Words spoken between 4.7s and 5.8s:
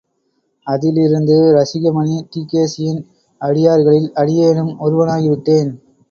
ஒருவனாகிவிட்டேன்.